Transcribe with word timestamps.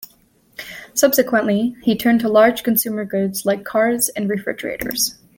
Subsequently, 0.95 1.75
he 1.83 1.95
turned 1.95 2.21
to 2.21 2.27
large 2.27 2.63
consumer 2.63 3.05
goods 3.05 3.45
like 3.45 3.63
cars 3.63 4.09
and 4.09 4.31
refrigerators. 4.31 5.19